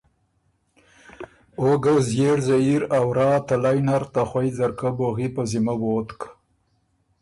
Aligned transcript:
او 1.59 1.67
ګۀ 1.83 1.93
ݫئېړ 2.07 2.37
زئیر 2.47 2.83
ا 2.97 2.99
ورا 3.07 3.29
تلئ 3.47 3.79
نر 3.87 4.03
ته 4.13 4.21
خوئ 4.29 4.49
ځرکۀ 4.57 4.89
بوغی 4.97 5.27
په 5.35 5.41
ذِمه 5.51 5.73
ووتک 5.81 6.21